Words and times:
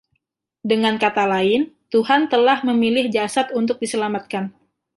Dengan 0.71 0.95
kata 1.03 1.23
lain, 1.33 1.61
Tuhan 1.93 2.21
telah 2.33 2.57
memilih 2.69 3.05
jasad 3.15 3.47
untuk 3.59 3.77
diselamatkan. 3.83 4.45